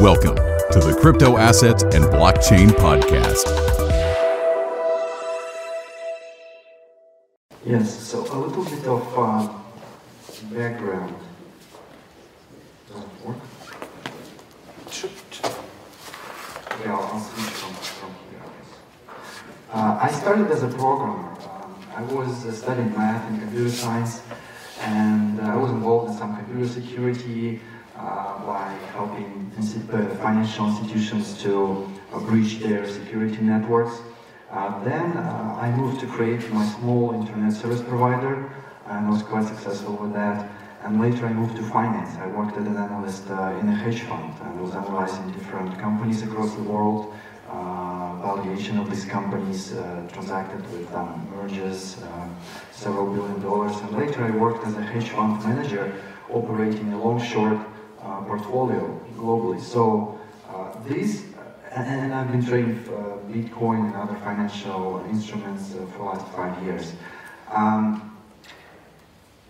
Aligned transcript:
Welcome 0.00 0.36
to 0.36 0.78
the 0.78 0.96
Crypto 1.00 1.36
Assets 1.36 1.82
and 1.82 2.04
Blockchain 2.04 2.68
Podcast. 2.68 3.46
Yes, 7.66 7.98
so 7.98 8.20
a 8.20 8.38
little 8.38 8.64
bit 8.64 8.86
of 8.86 9.18
uh, 9.18 9.48
background. 10.54 11.16
Here. 14.92 15.10
Uh, 19.72 19.98
I 20.00 20.12
started 20.12 20.48
as 20.52 20.62
a 20.62 20.68
programmer. 20.68 21.28
Um, 21.28 21.74
I 21.96 22.02
was 22.02 22.46
uh, 22.46 22.52
studying 22.52 22.92
math 22.92 23.28
and 23.28 23.40
computer 23.40 23.68
science, 23.68 24.22
and 24.80 25.40
uh, 25.40 25.54
I 25.54 25.56
was 25.56 25.72
involved 25.72 26.12
in 26.12 26.16
some 26.16 26.36
computer 26.36 26.68
security 26.68 27.60
uh, 27.96 28.38
helping 28.98 29.30
financial 30.26 30.66
institutions 30.70 31.40
to 31.44 31.52
breach 32.28 32.58
their 32.58 32.82
security 32.98 33.40
networks. 33.54 33.94
Uh, 34.50 34.82
then 34.82 35.06
uh, 35.16 35.64
I 35.64 35.70
moved 35.80 36.00
to 36.00 36.06
create 36.06 36.42
my 36.58 36.64
small 36.76 37.02
internet 37.20 37.52
service 37.52 37.82
provider, 37.92 38.34
and 38.86 39.08
was 39.08 39.22
quite 39.22 39.46
successful 39.54 39.94
with 40.02 40.12
that. 40.14 40.38
And 40.82 41.00
later 41.00 41.26
I 41.30 41.32
moved 41.32 41.54
to 41.60 41.62
finance. 41.62 42.10
I 42.24 42.26
worked 42.38 42.56
as 42.60 42.66
an 42.66 42.78
analyst 42.86 43.24
uh, 43.30 43.60
in 43.60 43.68
a 43.68 43.76
hedge 43.84 44.02
fund 44.08 44.32
and 44.44 44.52
was 44.60 44.74
analyzing 44.74 45.26
different 45.38 45.78
companies 45.78 46.22
across 46.28 46.50
the 46.54 46.66
world, 46.72 47.14
valuation 48.30 48.78
of 48.82 48.86
these 48.92 49.04
companies, 49.04 49.60
transacted 50.14 50.62
with 50.72 50.88
um, 50.94 51.28
mergers, 51.36 51.80
several 52.72 53.06
billion 53.14 53.40
dollars. 53.48 53.74
And 53.82 53.90
later 54.02 54.20
I 54.30 54.32
worked 54.44 54.62
as 54.68 54.74
a 54.82 54.84
hedge 54.92 55.10
fund 55.10 55.32
manager, 55.44 55.84
operating 56.38 56.88
a 56.92 56.98
long-short 57.04 57.58
uh, 58.02 58.22
portfolio 58.22 59.00
globally. 59.16 59.60
So 59.60 60.18
uh, 60.48 60.72
these, 60.88 61.24
and, 61.72 61.86
and 62.00 62.14
I've 62.14 62.30
been 62.30 62.44
trading 62.44 62.78
uh, 62.88 63.18
Bitcoin 63.30 63.86
and 63.86 63.96
other 63.96 64.16
financial 64.16 65.04
instruments 65.10 65.74
uh, 65.74 65.86
for 65.92 65.98
the 65.98 66.04
last 66.04 66.26
five 66.34 66.62
years. 66.64 66.92
Um, 67.50 68.16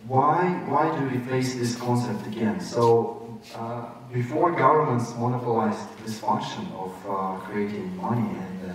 why, 0.06 0.62
why 0.66 0.98
do 0.98 1.08
we 1.08 1.18
face 1.18 1.54
this 1.54 1.76
concept 1.76 2.26
again? 2.26 2.60
So, 2.60 3.40
uh, 3.54 3.84
before 4.12 4.52
governments 4.52 5.14
monopolized 5.16 5.86
this 6.04 6.18
function 6.18 6.66
of 6.74 6.92
uh, 7.06 7.36
creating 7.40 7.96
money 7.96 8.28
and 8.38 8.70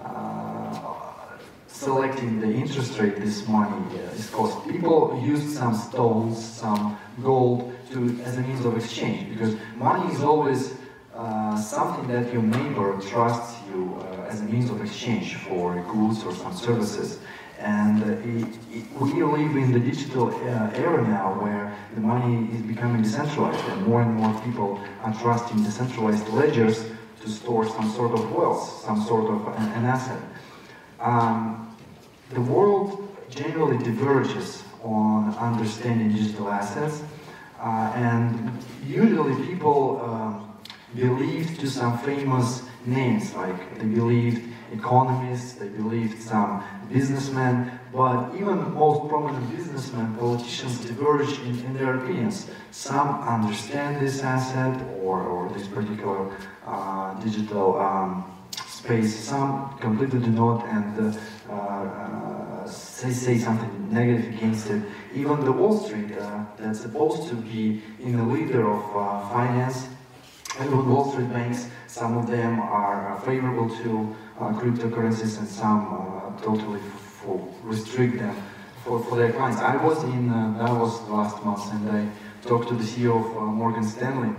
uh, 0.00 0.04
uh, 0.04 1.11
selecting 1.82 2.40
the 2.40 2.50
interest 2.50 2.98
rate 2.98 3.16
this 3.16 3.46
money 3.48 3.82
is 4.14 4.30
cost, 4.30 4.66
people 4.68 5.20
used 5.24 5.48
some 5.50 5.74
stones, 5.74 6.32
some 6.42 6.96
gold 7.22 7.74
to, 7.90 8.20
as 8.22 8.38
a 8.38 8.40
means 8.42 8.64
of 8.64 8.76
exchange 8.76 9.28
because 9.28 9.56
money 9.76 10.12
is 10.14 10.22
always 10.22 10.74
uh, 11.14 11.60
something 11.60 12.06
that 12.08 12.32
your 12.32 12.42
neighbor 12.42 12.98
trusts 13.10 13.56
you 13.68 14.00
uh, 14.00 14.30
as 14.30 14.40
a 14.40 14.44
means 14.44 14.70
of 14.70 14.80
exchange 14.80 15.34
for 15.34 15.74
goods 15.92 16.22
or 16.24 16.34
some 16.34 16.54
services. 16.54 17.18
And 17.58 18.02
uh, 18.02 18.46
it, 18.46 18.48
it, 18.70 18.84
we 19.00 19.22
live 19.22 19.56
in 19.56 19.72
the 19.72 19.80
digital 19.80 20.28
uh, 20.28 20.84
era 20.86 21.06
now 21.06 21.34
where 21.42 21.76
the 21.94 22.00
money 22.00 22.48
is 22.54 22.62
becoming 22.62 23.02
decentralized 23.02 23.64
and 23.70 23.86
more 23.86 24.02
and 24.02 24.14
more 24.14 24.32
people 24.42 24.80
are 25.02 25.14
trusting 25.20 25.62
decentralized 25.62 26.28
ledgers 26.28 26.86
to 27.22 27.28
store 27.28 27.68
some 27.68 27.90
sort 27.92 28.12
of 28.12 28.32
wealth, 28.32 28.82
some 28.84 29.02
sort 29.04 29.30
of 29.30 29.46
an, 29.58 29.68
an 29.78 29.84
asset. 29.84 30.20
Um, 30.98 31.71
the 32.34 32.40
world 32.40 33.08
generally 33.30 33.82
diverges 33.82 34.62
on 34.82 35.34
understanding 35.36 36.12
digital 36.12 36.50
assets, 36.50 37.02
uh, 37.60 37.92
and 37.94 38.58
usually 38.84 39.34
people 39.46 40.00
um, 40.02 40.58
believe 40.94 41.58
to 41.58 41.66
some 41.68 41.98
famous 41.98 42.62
names, 42.84 43.34
like 43.34 43.78
they 43.78 43.86
believed 43.86 44.52
economists, 44.72 45.52
they 45.54 45.68
believed 45.68 46.20
some 46.20 46.62
businessmen, 46.90 47.78
but 47.92 48.34
even 48.34 48.74
most 48.74 49.08
prominent 49.08 49.54
businessmen, 49.54 50.16
politicians 50.16 50.84
diverge 50.84 51.38
in, 51.40 51.64
in 51.66 51.74
their 51.74 51.96
opinions. 51.98 52.50
Some 52.70 53.20
understand 53.22 54.00
this 54.04 54.22
asset 54.22 54.80
or, 55.00 55.22
or 55.22 55.48
this 55.50 55.66
particular 55.68 56.34
uh, 56.66 57.14
digital 57.20 57.78
um, 57.78 58.24
space, 58.82 59.16
some 59.16 59.78
completely 59.78 60.18
do 60.18 60.30
not, 60.30 60.66
and 60.66 61.14
uh, 61.48 61.52
uh, 61.52 62.66
say, 62.66 63.10
say 63.10 63.38
something 63.38 63.92
negative 63.92 64.34
against 64.34 64.70
it. 64.70 64.82
Even 65.14 65.44
the 65.44 65.52
Wall 65.52 65.78
Street, 65.78 66.10
uh, 66.18 66.44
that's 66.58 66.80
supposed 66.80 67.28
to 67.28 67.34
be 67.34 67.82
in 68.00 68.16
the 68.16 68.24
leader 68.24 68.68
of 68.68 68.84
uh, 68.96 69.28
finance, 69.28 69.88
and 70.58 70.76
with 70.76 70.86
Wall 70.86 71.10
Street 71.12 71.32
banks, 71.32 71.68
some 71.86 72.16
of 72.16 72.26
them 72.26 72.58
are 72.58 73.12
uh, 73.12 73.20
favorable 73.20 73.68
to 73.82 74.16
uh, 74.40 74.52
cryptocurrencies 74.60 75.38
and 75.38 75.48
some 75.48 75.80
totally 76.42 76.80
restrict 77.62 78.18
them 78.18 78.34
for, 78.84 79.02
for 79.04 79.16
their 79.16 79.32
clients. 79.32 79.60
I 79.60 79.76
was 79.76 80.02
in 80.04 80.28
Davos 80.28 81.00
last 81.08 81.44
month 81.44 81.72
and 81.72 81.88
I 81.90 82.48
talked 82.48 82.68
to 82.68 82.74
the 82.74 82.82
CEO 82.82 83.14
of 83.16 83.54
Morgan 83.54 83.84
Stanley, 83.84 84.34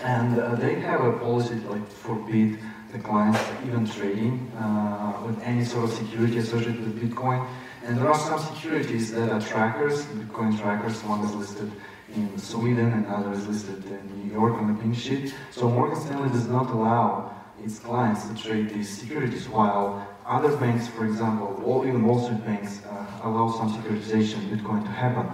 and 0.00 0.38
uh, 0.38 0.54
they 0.56 0.74
have 0.80 1.04
a 1.04 1.12
policy 1.12 1.54
like 1.70 1.86
forbid 1.88 2.58
the 2.92 2.98
clients 2.98 3.40
even 3.66 3.86
trading 3.86 4.50
uh, 4.56 5.22
with 5.26 5.40
any 5.42 5.64
sort 5.64 5.84
of 5.84 5.92
security 5.92 6.38
associated 6.38 6.80
with 6.80 7.00
Bitcoin. 7.02 7.46
And 7.84 7.96
there 7.98 8.08
are 8.08 8.18
some 8.18 8.38
securities 8.38 9.12
that 9.12 9.30
are 9.30 9.40
trackers, 9.40 10.04
Bitcoin 10.06 10.58
trackers. 10.58 11.02
One 11.04 11.20
is 11.24 11.34
listed 11.34 11.70
in 12.14 12.38
Sweden 12.38 13.04
and 13.04 13.34
is 13.34 13.46
listed 13.46 13.84
in 13.84 14.26
New 14.26 14.32
York 14.32 14.54
on 14.54 14.74
the 14.74 14.82
pink 14.82 14.96
sheet. 14.96 15.34
So 15.50 15.68
Morgan 15.68 16.00
Stanley 16.00 16.30
does 16.30 16.48
not 16.48 16.70
allow 16.70 17.34
its 17.62 17.78
clients 17.78 18.26
to 18.28 18.34
trade 18.34 18.70
these 18.70 18.88
securities, 18.88 19.48
while 19.48 20.06
other 20.26 20.56
banks, 20.56 20.88
for 20.88 21.04
example, 21.04 21.60
or 21.64 21.86
even 21.86 22.04
Wall 22.06 22.22
Street 22.22 22.44
banks, 22.44 22.80
uh, 22.86 23.06
allow 23.24 23.50
some 23.50 23.72
securitization 23.72 24.48
Bitcoin 24.48 24.82
to 24.84 24.90
happen. 24.90 25.30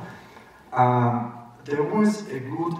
Um, 0.73 1.35
there 1.65 1.83
was 1.83 2.29
a 2.29 2.41
good 2.41 2.75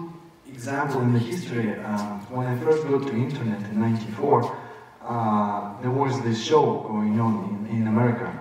example 0.47 1.01
in 1.01 1.13
the 1.13 1.19
history 1.19 1.75
uh, 1.79 2.17
when 2.29 2.47
I 2.47 2.57
first 2.59 2.83
got 2.87 3.07
to 3.07 3.13
internet 3.13 3.61
in 3.69 3.79
'94. 3.79 4.57
Uh, 5.05 5.79
there 5.81 5.91
was 5.91 6.19
this 6.23 6.43
show 6.43 6.79
going 6.87 7.19
on 7.19 7.67
in, 7.69 7.77
in 7.77 7.87
America, 7.87 8.33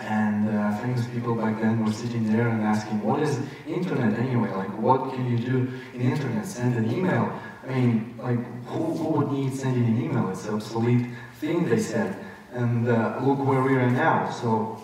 and 0.00 0.46
uh, 0.48 0.76
famous 0.76 1.06
people 1.06 1.34
back 1.34 1.58
then 1.58 1.82
were 1.82 1.92
sitting 1.92 2.30
there 2.30 2.48
and 2.48 2.62
asking, 2.62 3.00
"What 3.02 3.22
is 3.22 3.40
internet 3.66 4.18
anyway? 4.18 4.50
Like, 4.50 4.76
what 4.78 5.14
can 5.14 5.24
you 5.30 5.38
do 5.38 5.72
in 5.94 6.00
internet? 6.02 6.44
Send 6.44 6.76
an 6.76 6.92
email? 6.92 7.32
I 7.66 7.74
mean, 7.74 8.14
like, 8.18 8.38
who, 8.66 8.94
who 8.94 9.08
would 9.16 9.32
need 9.32 9.54
sending 9.54 9.86
an 9.86 10.02
email? 10.04 10.28
It's 10.28 10.44
an 10.46 10.54
obsolete 10.54 11.06
thing," 11.40 11.66
they 11.66 11.80
said. 11.80 12.14
And 12.52 12.86
uh, 12.88 13.18
look 13.22 13.38
where 13.38 13.62
we 13.62 13.74
are 13.76 13.90
now. 13.90 14.30
So, 14.30 14.78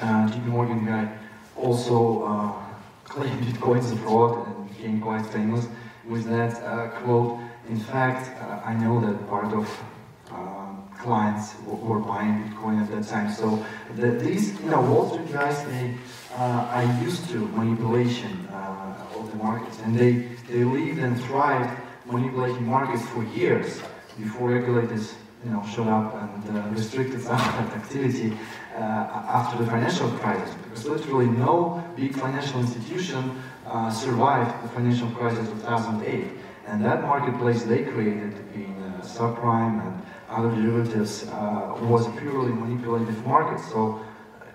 uh, 0.00 0.28
JP 0.28 0.46
Morgan 0.46 0.86
guy 0.86 1.10
also 1.56 2.22
uh, 2.22 2.52
claimed 3.04 3.42
Bitcoin 3.42 3.80
is 3.80 3.90
a 3.90 3.96
fraud 3.96 4.46
and 4.46 4.68
became 4.68 5.00
quite 5.00 5.26
famous 5.26 5.66
with 6.08 6.24
that 6.26 6.62
uh, 6.62 6.88
quote. 7.00 7.40
In 7.68 7.80
fact, 7.80 8.30
uh, 8.40 8.60
I 8.64 8.74
know 8.74 9.00
that 9.00 9.28
part 9.28 9.52
of 9.52 9.66
um, 9.66 9.95
clients 11.06 11.54
were 11.66 12.00
buying 12.00 12.34
Bitcoin 12.42 12.82
at 12.82 12.88
that 12.90 13.04
time. 13.14 13.32
So 13.32 13.64
the, 13.94 14.10
these, 14.10 14.44
you 14.60 14.70
know, 14.70 14.82
Wall 14.90 15.04
Street 15.10 15.32
guys, 15.32 15.64
they 15.72 15.94
uh, 16.34 16.74
are 16.76 16.88
used 17.06 17.22
to 17.30 17.38
manipulation 17.60 18.32
uh, 18.48 19.18
of 19.18 19.30
the 19.30 19.38
markets, 19.48 19.78
and 19.84 19.96
they 20.00 20.12
they 20.50 20.62
lived 20.64 20.98
and 20.98 21.14
thrived 21.24 21.70
manipulating 22.06 22.66
markets 22.66 23.04
for 23.12 23.22
years 23.40 23.80
before 24.18 24.50
regulators, 24.50 25.14
you 25.44 25.50
know, 25.50 25.62
showed 25.74 25.88
up 25.88 26.14
and 26.22 26.56
uh, 26.56 26.68
restricted 26.70 27.20
some 27.20 27.38
that 27.38 27.72
activity 27.76 28.32
uh, 28.74 28.78
after 29.38 29.62
the 29.62 29.70
financial 29.70 30.08
crisis. 30.20 30.54
Because 30.62 30.86
literally 30.86 31.26
no 31.26 31.82
big 31.96 32.14
financial 32.14 32.60
institution 32.60 33.42
uh, 33.66 33.90
survived 33.90 34.52
the 34.64 34.68
financial 34.68 35.10
crisis 35.10 35.48
of 35.48 35.60
2008. 35.60 36.24
And 36.68 36.84
that 36.84 37.02
marketplace 37.02 37.62
they 37.62 37.82
created, 37.84 38.32
being 38.52 38.76
uh, 38.82 39.00
subprime 39.02 39.74
and 39.86 40.02
other 40.36 40.50
derivatives, 40.50 41.26
uh, 41.28 41.76
was 41.82 42.06
purely 42.18 42.52
manipulative 42.52 43.26
market. 43.26 43.58
So 43.72 44.00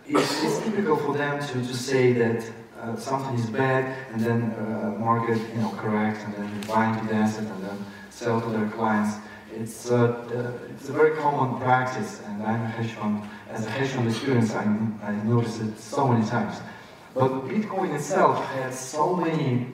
it's, 0.08 0.44
it's 0.44 0.60
typical 0.60 0.96
for 0.98 1.14
them 1.18 1.40
to, 1.48 1.54
to 1.54 1.76
say 1.76 2.14
that 2.14 2.40
uh, 2.80 2.96
something 2.96 3.36
is 3.36 3.50
bad 3.50 3.84
and 4.12 4.22
then 4.22 4.42
uh, 4.52 4.96
market, 5.00 5.40
you 5.54 5.62
know, 5.62 5.72
correct 5.78 6.20
and 6.26 6.34
then 6.36 6.62
buy 6.68 6.86
into 6.86 7.08
the 7.08 7.16
asset 7.16 7.46
and 7.46 7.64
then 7.64 7.86
sell 8.10 8.40
to 8.42 8.50
their 8.50 8.70
clients. 8.70 9.18
It's, 9.54 9.92
uh, 9.92 10.56
it's 10.70 10.88
a 10.88 10.94
very 10.94 11.18
common 11.18 11.60
practice, 11.60 12.22
and 12.26 12.42
I'm 12.42 12.62
a 12.62 12.68
hedge 12.68 12.92
fund. 12.92 13.22
As 13.50 13.66
a 13.66 13.70
hedge 13.70 13.90
fund 13.90 14.08
experience, 14.08 14.54
I, 14.54 14.64
I 15.04 15.12
noticed 15.24 15.62
it 15.62 15.78
so 15.78 16.08
many 16.08 16.26
times. 16.26 16.56
But 17.14 17.30
Bitcoin 17.50 17.94
itself 17.94 18.46
has 18.52 18.80
so 18.80 19.14
many 19.14 19.68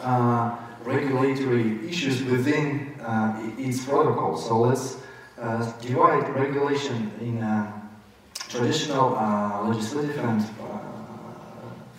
uh, 0.00 0.56
regulatory 0.84 1.88
issues 1.88 2.22
within 2.22 2.94
uh, 3.00 3.52
its 3.58 3.84
protocol. 3.84 4.36
So 4.36 4.60
let's 4.60 4.99
uh, 5.40 5.72
divide 5.80 6.28
regulation 6.34 7.10
in 7.20 7.42
traditional 8.50 9.16
uh, 9.16 9.62
legislative 9.62 10.18
and 10.18 10.40
uh, 10.40 10.78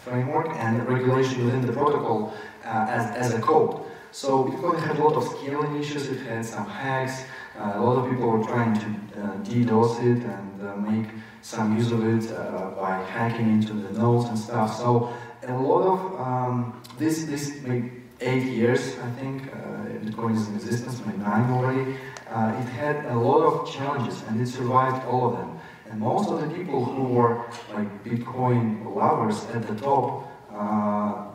framework 0.04 0.50
and 0.58 0.86
regulation 0.88 1.46
within 1.46 1.66
the 1.66 1.72
protocol 1.72 2.34
uh, 2.66 2.86
as, 2.90 3.16
as 3.16 3.34
a 3.34 3.42
code. 3.42 3.82
So 4.12 4.44
Bitcoin 4.44 4.78
had 4.86 4.98
a 4.98 5.04
lot 5.04 5.14
of 5.14 5.24
scaling 5.24 5.80
issues, 5.80 6.10
it 6.10 6.20
had 6.20 6.46
some 6.46 6.68
hacks, 6.68 7.24
uh, 7.58 7.74
a 7.76 7.82
lot 7.82 7.98
of 7.98 8.12
people 8.12 8.28
were 8.30 8.44
trying 8.44 8.74
to 8.78 9.22
uh, 9.22 9.38
DDoS 9.46 10.00
it 10.00 10.24
and 10.24 10.62
uh, 10.62 10.76
make 10.76 11.08
some 11.42 11.78
use 11.78 11.92
of 11.92 12.06
it 12.06 12.30
by 12.76 13.02
hacking 13.04 13.50
into 13.50 13.74
the 13.74 13.98
nodes 13.98 14.26
and 14.30 14.38
stuff. 14.38 14.78
So 14.78 15.14
a 15.48 15.54
lot 15.54 15.84
of 15.94 16.20
um, 16.20 16.82
this, 16.98 17.24
this 17.24 17.62
made 17.62 17.92
eight 18.22 18.44
years, 18.44 18.98
I 19.00 19.10
think, 19.20 19.48
uh, 19.48 19.82
Bitcoin 20.06 20.36
is 20.36 20.48
in 20.48 20.56
existence, 20.56 21.02
maybe 21.06 21.20
nine 21.20 21.50
already. 21.52 21.96
Uh, 22.30 22.56
it 22.62 22.70
had 22.70 23.06
a 23.06 23.16
lot 23.16 23.44
of 23.44 23.72
challenges 23.72 24.24
and 24.28 24.42
it 24.42 24.48
survived 24.48 25.06
all 25.06 25.32
of 25.32 25.38
them. 25.38 25.60
And 25.90 26.00
most 26.00 26.30
of 26.30 26.40
the 26.42 26.56
people 26.56 26.86
who 26.86 27.04
were 27.04 27.46
like 27.74 28.04
Bitcoin 28.04 28.96
lovers 28.96 29.44
at 29.54 29.68
the 29.68 29.76
top 29.76 30.28
uh, 30.54 31.26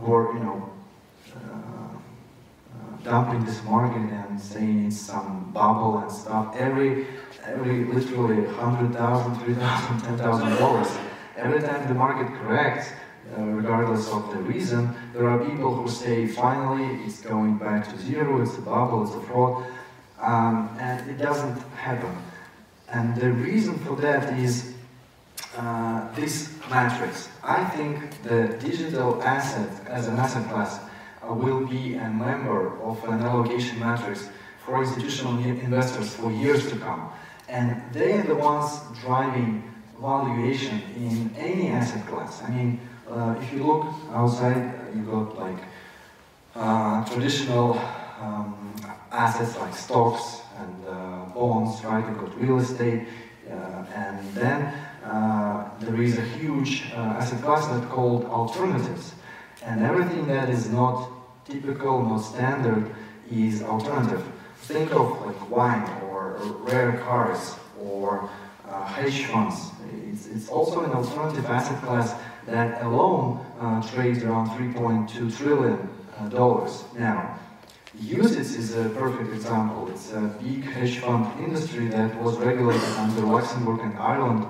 were, 0.00 0.32
you 0.34 0.40
know, 0.40 0.72
dumping 3.04 3.44
this 3.44 3.62
market 3.64 3.98
and 3.98 4.40
saying 4.40 4.86
it's 4.86 5.00
some 5.00 5.50
bubble 5.52 5.98
and 5.98 6.10
stuff. 6.10 6.54
Every, 6.56 7.06
every 7.44 7.84
literally 7.84 8.46
$100,000, 8.46 8.94
$3,000, 8.94 10.18
$10,000, 10.18 11.00
every 11.36 11.60
time 11.60 11.88
the 11.88 11.94
market 11.94 12.28
corrects, 12.38 12.90
uh, 13.36 13.42
regardless 13.42 14.10
of 14.10 14.30
the 14.30 14.38
reason, 14.38 14.94
there 15.14 15.28
are 15.28 15.38
people 15.38 15.74
who 15.74 15.88
say 15.88 16.26
finally 16.26 17.02
it's 17.04 17.22
going 17.22 17.56
back 17.58 17.88
to 17.90 17.98
zero, 17.98 18.42
it's 18.42 18.56
a 18.58 18.60
bubble, 18.60 19.04
it's 19.04 19.14
a 19.14 19.20
fraud, 19.20 19.64
um, 20.20 20.76
and 20.80 21.10
it 21.10 21.18
doesn't 21.18 21.58
happen. 21.76 22.14
And 22.88 23.16
the 23.16 23.32
reason 23.32 23.78
for 23.78 23.96
that 23.96 24.38
is 24.38 24.74
uh, 25.56 26.12
this 26.14 26.54
matrix. 26.70 27.28
I 27.42 27.64
think 27.64 28.22
the 28.22 28.56
digital 28.60 29.22
asset 29.22 29.70
as 29.86 30.08
an 30.08 30.16
asset 30.18 30.48
class 30.50 30.80
uh, 31.22 31.32
will 31.32 31.66
be 31.66 31.94
a 31.94 32.08
member 32.08 32.78
of 32.82 33.02
an 33.04 33.20
allocation 33.22 33.78
matrix 33.78 34.28
for 34.64 34.82
institutional 34.82 35.38
investors 35.44 36.14
for 36.14 36.30
years 36.30 36.68
to 36.70 36.76
come. 36.76 37.10
And 37.48 37.82
they 37.92 38.12
are 38.12 38.22
the 38.22 38.34
ones 38.34 38.80
driving 39.00 39.62
valuation 40.00 40.82
in 40.96 41.34
any 41.36 41.68
asset 41.68 42.06
class. 42.06 42.42
I 42.42 42.50
mean, 42.50 42.80
uh, 43.12 43.36
if 43.40 43.52
you 43.52 43.64
look 43.64 43.86
outside, 44.12 44.72
you 44.94 45.02
got 45.02 45.38
like 45.38 45.58
uh, 46.54 47.04
traditional 47.04 47.78
um, 48.20 48.74
assets 49.10 49.56
like 49.58 49.74
stocks 49.74 50.42
and 50.58 50.86
uh, 50.86 51.24
bonds, 51.34 51.84
right? 51.84 52.06
You 52.08 52.14
got 52.14 52.40
real 52.40 52.58
estate, 52.58 53.06
uh, 53.50 53.84
and 53.94 54.34
then 54.34 54.74
uh, 55.04 55.68
there 55.80 56.00
is 56.00 56.18
a 56.18 56.22
huge 56.22 56.84
asset 56.92 57.42
class 57.42 57.66
that's 57.66 57.86
called 57.86 58.24
alternatives. 58.24 59.14
And 59.64 59.82
everything 59.82 60.26
that 60.26 60.48
is 60.48 60.70
not 60.70 61.08
typical, 61.44 62.02
not 62.02 62.18
standard, 62.18 62.94
is 63.30 63.62
alternative. 63.62 64.24
Think 64.62 64.92
of 64.92 65.26
like 65.26 65.50
wine 65.50 65.88
or 66.04 66.36
rare 66.64 66.98
cars 66.98 67.56
or 67.80 68.28
uh, 68.68 68.84
hedge 68.86 69.24
funds. 69.26 69.70
It's, 70.10 70.26
it's, 70.26 70.48
also 70.48 70.84
an 70.84 70.92
alternative 70.92 71.44
asset 71.46 71.82
class 71.82 72.14
that 72.46 72.82
alone 72.82 73.44
uh, 73.60 73.82
trades 73.88 74.22
around 74.22 74.48
3.2 74.50 75.36
trillion 75.36 75.88
uh, 76.18 76.28
dollars 76.28 76.84
now. 76.98 77.38
UCITS 78.00 78.56
is 78.56 78.74
a 78.74 78.88
perfect 78.90 79.32
example. 79.34 79.88
It's 79.90 80.12
a 80.12 80.20
big 80.42 80.64
hedge 80.64 80.98
fund 80.98 81.26
industry 81.44 81.88
that 81.88 82.14
was 82.22 82.38
regulated 82.38 82.82
under 82.96 83.20
Luxembourg 83.20 83.80
and 83.80 83.98
Ireland 83.98 84.46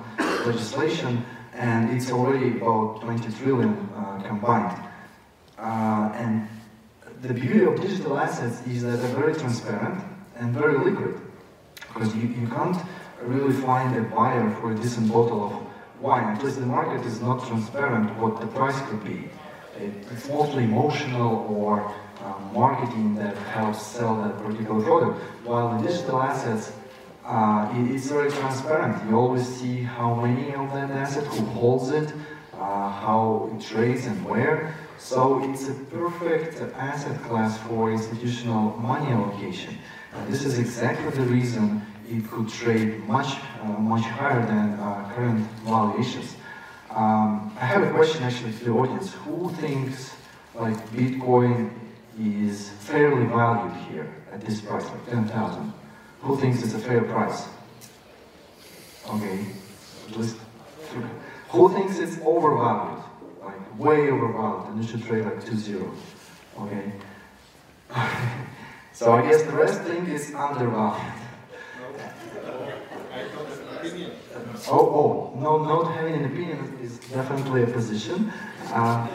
legislation, 0.46 1.24
and 1.54 1.90
it's 1.90 2.10
already 2.12 2.56
about 2.58 3.00
20 3.00 3.32
trillion 3.32 3.74
uh, 3.96 4.22
combined. 4.22 4.80
Uh, 5.58 6.12
and 6.14 6.48
the 7.22 7.34
beauty 7.34 7.64
of 7.64 7.80
digital 7.80 8.16
assets 8.16 8.64
is 8.66 8.82
that 8.82 8.96
they're 8.96 9.16
very 9.16 9.34
transparent 9.34 10.04
and 10.36 10.54
very 10.54 10.78
liquid, 10.78 11.20
because 11.74 12.14
you, 12.14 12.28
you 12.28 12.46
can't 12.46 12.76
really 13.22 13.52
find 13.52 13.96
a 13.96 14.02
buyer 14.02 14.50
for 14.60 14.72
a 14.72 14.74
decent 14.76 15.08
bottle 15.12 15.44
of 15.46 15.61
wine. 16.02 16.34
Because 16.37 16.56
the 16.56 16.66
market 16.66 17.06
is 17.06 17.20
not 17.20 17.46
transparent 17.46 18.19
what 18.19 18.40
the 18.40 18.46
price 18.49 18.78
could 18.88 19.02
be. 19.04 19.31
It's 19.78 20.28
mostly 20.28 20.64
emotional 20.64 21.46
or 21.49 21.94
um, 22.25 22.50
marketing 22.52 23.14
that 23.16 23.37
helps 23.37 23.82
sell 23.82 24.22
that 24.22 24.37
particular 24.38 24.82
product. 24.82 25.20
While 25.44 25.78
the 25.78 25.88
digital 25.88 26.20
assets, 26.20 26.72
uh, 27.25 27.72
it, 27.75 27.94
it's 27.94 28.08
very 28.08 28.31
transparent. 28.31 29.08
You 29.08 29.16
always 29.16 29.46
see 29.46 29.82
how 29.82 30.14
many 30.14 30.54
of 30.54 30.72
that 30.72 30.90
asset, 30.90 31.25
who 31.25 31.44
holds 31.46 31.90
it, 31.90 32.12
uh, 32.55 32.90
how 32.90 33.50
it 33.55 33.64
trades 33.64 34.06
and 34.06 34.25
where. 34.28 34.75
So 34.98 35.43
it's 35.50 35.69
a 35.69 35.75
perfect 35.90 36.60
asset 36.75 37.20
class 37.22 37.58
for 37.66 37.90
institutional 37.90 38.76
money 38.78 39.10
allocation. 39.10 39.78
And 40.14 40.32
this 40.32 40.44
is 40.44 40.58
exactly 40.58 41.10
the 41.10 41.22
reason 41.22 41.82
it 42.08 42.28
could 42.31 42.49
trade 42.49 43.06
much, 43.06 43.37
uh, 43.62 43.66
much 43.66 44.04
higher 44.04 44.44
than 44.46 44.78
uh, 44.78 45.10
current 45.14 45.46
valuations. 45.64 46.37
Um, 46.90 47.54
I 47.58 47.64
have 47.64 47.82
a 47.82 47.90
question 47.90 48.22
actually 48.22 48.52
to 48.52 48.64
the 48.64 48.70
audience. 48.70 49.12
Who 49.25 49.50
thinks 49.54 50.14
like 50.54 50.76
Bitcoin 50.90 51.70
is 52.20 52.69
fairly 52.81 53.25
valued 53.26 53.75
here 53.88 54.14
at 54.32 54.43
this 54.43 54.60
price, 54.60 54.84
like 54.84 55.08
10,000? 55.08 55.72
Who 56.20 56.37
thinks 56.37 56.62
it's 56.62 56.75
a 56.75 56.78
fair 56.78 57.02
price? 57.02 57.46
Okay, 59.08 59.46
just 60.12 60.37
who 61.48 61.69
thinks 61.72 61.98
it's 61.98 62.19
overvalued? 62.25 63.02
Like 63.43 63.78
way 63.78 64.10
overvalued 64.10 64.69
and 64.69 64.84
it 64.84 64.88
should 64.88 65.05
trade 65.05 65.25
like 65.25 65.44
2-0. 65.44 65.90
Okay. 66.60 66.93
so 68.93 69.12
I 69.12 69.22
guess 69.22 69.43
the 69.43 69.52
rest 69.52 69.82
think 69.82 70.08
is 70.08 70.34
undervalued. 70.34 71.12
Oh, 74.68 75.32
oh, 75.34 75.40
no, 75.40 75.64
not 75.64 75.92
having 75.94 76.14
an 76.14 76.24
opinion 76.26 76.78
is 76.82 76.98
definitely 76.98 77.64
a 77.64 77.66
position. 77.66 78.32
Uh, 78.68 79.08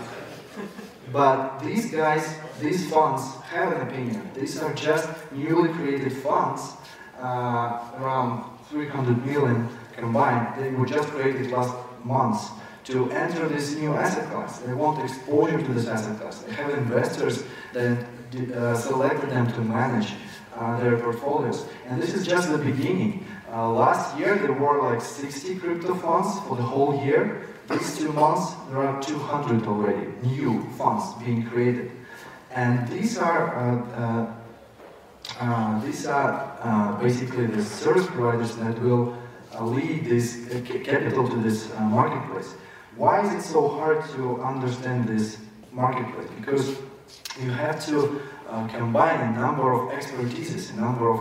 but 1.11 1.59
these 1.59 1.91
guys, 1.91 2.35
these 2.59 2.89
funds 2.89 3.23
have 3.43 3.71
an 3.71 3.87
opinion. 3.87 4.29
These 4.35 4.59
are 4.61 4.73
just 4.73 5.09
newly 5.31 5.69
created 5.69 6.11
funds, 6.11 6.73
uh, 7.19 7.79
around 7.99 8.43
300 8.69 9.25
million 9.25 9.69
combined. 9.95 10.61
They 10.61 10.71
were 10.71 10.85
just 10.85 11.07
created 11.09 11.51
last 11.51 11.75
months 12.03 12.49
to 12.85 13.09
enter 13.11 13.47
this 13.47 13.75
new 13.75 13.93
asset 13.93 14.29
class. 14.29 14.59
They 14.59 14.73
want 14.73 15.03
exposure 15.03 15.61
to 15.61 15.73
this 15.73 15.87
asset 15.87 16.19
class. 16.19 16.39
They 16.39 16.53
have 16.53 16.71
investors 16.71 17.43
that 17.73 18.05
uh, 18.53 18.75
selected 18.75 19.29
them 19.29 19.51
to 19.53 19.61
manage 19.61 20.13
uh, 20.55 20.79
their 20.79 20.97
portfolios. 20.97 21.65
And 21.87 22.01
this 22.01 22.13
is 22.13 22.25
just 22.25 22.51
the 22.51 22.57
beginning. 22.57 23.25
Uh, 23.49 23.69
last 23.71 24.17
year 24.19 24.35
there 24.35 24.51
were 24.51 24.81
like 24.81 25.01
60 25.01 25.55
crypto 25.55 25.95
funds 25.95 26.37
for 26.47 26.57
the 26.57 26.63
whole 26.63 27.01
year. 27.05 27.47
These 27.69 27.97
two 27.97 28.11
months 28.11 28.53
there 28.69 28.79
are 28.79 29.01
200 29.01 29.65
already 29.65 30.07
new 30.21 30.63
funds 30.77 31.13
being 31.23 31.45
created, 31.45 31.91
and 32.51 32.87
these 32.89 33.17
are 33.17 33.55
uh, 33.55 33.71
uh, 34.03 34.33
uh 35.39 35.79
these 35.81 36.05
are 36.07 36.57
uh, 36.61 36.99
basically 37.01 37.45
the 37.45 37.63
service 37.63 38.05
providers 38.07 38.55
that 38.57 38.81
will 38.81 39.17
uh, 39.55 39.63
lead 39.63 40.05
this 40.05 40.45
capital 40.83 41.27
to 41.29 41.35
this 41.37 41.71
marketplace. 41.79 42.53
Why 42.97 43.25
is 43.25 43.31
it 43.33 43.47
so 43.47 43.69
hard 43.69 44.03
to 44.15 44.41
understand 44.41 45.07
this 45.07 45.37
marketplace? 45.71 46.27
Because 46.39 46.77
you 47.41 47.51
have 47.51 47.85
to 47.85 48.19
combine 48.75 49.19
a 49.21 49.39
number 49.39 49.71
of 49.71 49.91
expertises, 49.91 50.73
a 50.73 50.81
number 50.81 51.09
of 51.09 51.19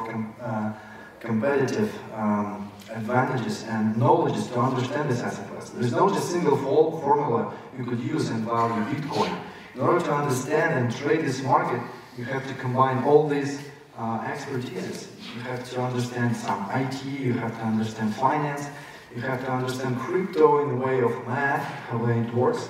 competitive 1.27 1.93
um, 2.15 2.71
advantages 2.91 3.65
and 3.65 3.97
knowledge 3.97 4.35
to 4.49 4.59
understand 4.59 5.11
this 5.11 5.21
asset 5.21 5.49
class. 5.51 5.71
There's 5.71 5.93
no 5.93 6.09
just 6.09 6.31
single 6.31 6.57
formula 6.57 7.53
you 7.77 7.85
could 7.85 8.01
use 8.01 8.31
and 8.31 8.45
value 8.45 8.83
Bitcoin. 8.85 9.37
In 9.75 9.81
order 9.81 10.03
to 10.07 10.15
understand 10.15 10.79
and 10.79 10.97
trade 10.97 11.23
this 11.25 11.43
market, 11.43 11.83
you 12.17 12.25
have 12.25 12.47
to 12.49 12.55
combine 12.55 13.05
all 13.05 13.29
these 13.29 13.61
uh, 13.99 14.21
expertises. 14.21 15.09
You 15.35 15.41
have 15.43 15.69
to 15.71 15.83
understand 15.83 16.35
some 16.37 16.67
IT, 16.71 17.05
you 17.05 17.35
have 17.35 17.55
to 17.59 17.65
understand 17.65 18.15
finance, 18.15 18.69
you 19.15 19.21
have 19.21 19.45
to 19.45 19.51
understand 19.51 19.99
crypto 19.99 20.63
in 20.63 20.69
the 20.69 20.87
way 20.87 21.01
of 21.01 21.11
math, 21.27 21.65
how 21.89 22.07
it 22.07 22.35
works, 22.35 22.69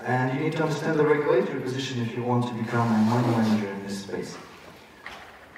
and 0.00 0.32
you 0.34 0.44
need 0.44 0.52
to 0.52 0.62
understand 0.62 0.98
the 0.98 1.06
regulatory 1.06 1.60
position 1.60 2.02
if 2.02 2.16
you 2.16 2.22
want 2.22 2.46
to 2.46 2.54
become 2.54 2.86
a 2.86 2.98
money 3.10 3.28
manager 3.36 3.68
in 3.70 3.82
this 3.86 4.02
space. 4.02 4.36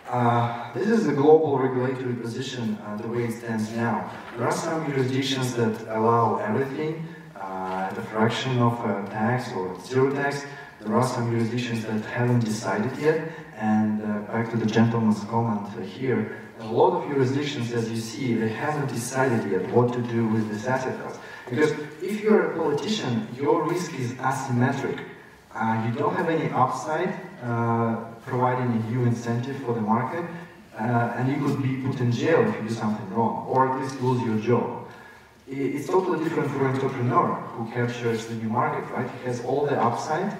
Uh, 0.08 0.72
this 0.72 0.88
is 0.88 1.04
the 1.04 1.12
global 1.12 1.58
regulatory 1.58 2.14
position 2.14 2.78
uh, 2.86 2.96
the 2.96 3.08
way 3.08 3.24
it 3.24 3.32
stands 3.32 3.72
now. 3.72 4.08
There 4.36 4.46
are 4.46 4.52
some 4.52 4.86
jurisdictions 4.86 5.54
that 5.56 5.74
allow 5.88 6.36
everything 6.36 7.04
uh, 7.34 7.92
a 7.96 8.02
fraction 8.02 8.58
of 8.58 8.78
tax 9.10 9.52
or 9.52 9.78
zero 9.80 10.12
tax. 10.14 10.44
There 10.80 10.94
are 10.94 11.06
some 11.06 11.30
jurisdictions 11.30 11.84
that 11.86 12.04
haven't 12.04 12.44
decided 12.44 12.96
yet. 12.98 13.32
And 13.56 14.02
uh, 14.02 14.20
back 14.32 14.50
to 14.50 14.56
the 14.56 14.66
gentleman's 14.66 15.24
comment 15.24 15.66
here, 15.84 16.38
a 16.60 16.66
lot 16.66 17.02
of 17.02 17.10
jurisdictions, 17.10 17.72
as 17.72 17.90
you 17.90 17.96
see, 17.96 18.34
they 18.34 18.48
haven't 18.48 18.88
decided 18.88 19.50
yet 19.50 19.68
what 19.70 19.92
to 19.94 20.02
do 20.02 20.26
with 20.28 20.48
this 20.50 20.66
asset 20.66 21.00
class. 21.00 21.18
Because 21.48 21.72
if 22.02 22.22
you're 22.22 22.52
a 22.52 22.56
politician, 22.56 23.26
your 23.36 23.68
risk 23.68 23.94
is 23.98 24.12
asymmetric. 24.14 25.00
Uh, 25.56 25.82
you 25.86 25.98
don't 25.98 26.14
have 26.14 26.28
any 26.28 26.50
upside, 26.52 27.08
uh, 27.42 27.96
providing 28.26 28.70
a 28.76 28.90
new 28.90 29.06
incentive 29.06 29.56
for 29.64 29.72
the 29.72 29.80
market, 29.80 30.22
uh, 30.78 31.14
and 31.16 31.32
you 31.32 31.36
could 31.42 31.62
be 31.62 31.76
put 31.76 31.98
in 31.98 32.12
jail 32.12 32.46
if 32.46 32.54
you 32.56 32.68
do 32.68 32.74
something 32.74 33.08
wrong, 33.14 33.46
or 33.48 33.66
at 33.66 33.80
least 33.80 33.98
lose 34.02 34.22
your 34.22 34.38
job. 34.38 34.86
It's 35.48 35.86
totally 35.86 36.22
different 36.22 36.50
for 36.50 36.66
an 36.66 36.74
entrepreneur 36.74 37.32
who 37.54 37.70
captures 37.72 38.26
the 38.26 38.34
new 38.34 38.50
market, 38.50 38.84
right? 38.92 39.10
He 39.10 39.26
has 39.28 39.42
all 39.46 39.64
the 39.64 39.80
upside, 39.80 40.36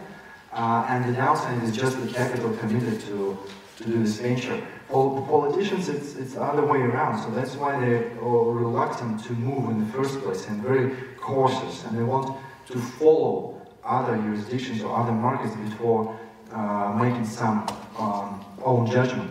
uh, 0.52 0.87
and 0.90 1.06
the 1.06 1.16
downside 1.16 1.62
is 1.62 1.75
just 1.75 1.99
the 1.99 2.12
capital 2.12 2.54
committed 2.58 3.00
to, 3.02 3.38
to 3.78 3.85
do 3.85 4.02
this 4.02 4.18
venture. 4.18 4.61
For 4.90 5.26
politicians, 5.26 5.88
it's, 5.88 6.16
it's 6.16 6.35
the 6.35 6.42
other 6.42 6.66
way 6.66 6.80
around, 6.80 7.23
so 7.23 7.30
that's 7.30 7.54
why 7.54 7.80
they're 7.80 8.11
reluctant 8.20 9.25
to 9.25 9.32
move 9.32 9.70
in 9.70 9.87
the 9.87 9.92
first 9.92 10.20
place 10.20 10.46
and 10.46 10.62
very 10.62 10.94
cautious, 11.16 11.85
and 11.85 11.96
they 11.96 12.04
want 12.04 12.37
to 12.66 12.78
follow 12.78 13.55
other 13.87 14.16
jurisdictions 14.16 14.83
or 14.83 14.97
other 14.97 15.12
markets 15.12 15.55
before 15.57 16.19
uh, 16.52 16.93
making 17.00 17.25
some 17.25 17.66
um, 17.99 18.45
own 18.64 18.90
judgment. 18.90 19.31